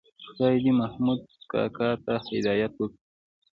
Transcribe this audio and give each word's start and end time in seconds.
خدای 0.25 0.55
دې 0.63 0.71
محمود 0.81 1.21
کاکا 1.51 1.89
ته 2.05 2.13
هدایت 2.33 2.73
وکړي. 2.77 2.97